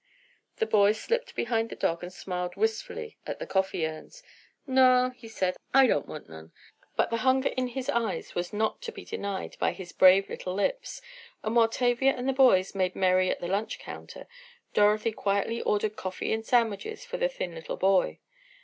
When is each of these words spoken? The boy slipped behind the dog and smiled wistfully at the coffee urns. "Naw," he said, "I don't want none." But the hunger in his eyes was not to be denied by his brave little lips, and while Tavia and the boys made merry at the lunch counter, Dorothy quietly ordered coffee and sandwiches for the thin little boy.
The 0.57 0.65
boy 0.65 0.93
slipped 0.93 1.35
behind 1.35 1.69
the 1.69 1.75
dog 1.75 2.01
and 2.01 2.11
smiled 2.11 2.55
wistfully 2.55 3.19
at 3.27 3.37
the 3.37 3.45
coffee 3.45 3.85
urns. 3.85 4.23
"Naw," 4.65 5.11
he 5.11 5.27
said, 5.27 5.55
"I 5.75 5.85
don't 5.85 6.07
want 6.07 6.27
none." 6.27 6.53
But 6.95 7.11
the 7.11 7.17
hunger 7.17 7.49
in 7.49 7.67
his 7.67 7.87
eyes 7.87 8.33
was 8.33 8.51
not 8.51 8.81
to 8.81 8.91
be 8.91 9.05
denied 9.05 9.57
by 9.59 9.73
his 9.73 9.91
brave 9.91 10.27
little 10.27 10.55
lips, 10.55 11.03
and 11.43 11.55
while 11.55 11.69
Tavia 11.69 12.13
and 12.15 12.27
the 12.27 12.33
boys 12.33 12.73
made 12.73 12.95
merry 12.95 13.29
at 13.29 13.41
the 13.41 13.47
lunch 13.47 13.77
counter, 13.77 14.25
Dorothy 14.73 15.11
quietly 15.11 15.61
ordered 15.61 15.95
coffee 15.95 16.33
and 16.33 16.43
sandwiches 16.43 17.05
for 17.05 17.17
the 17.17 17.29
thin 17.29 17.53
little 17.53 17.77
boy. 17.77 18.17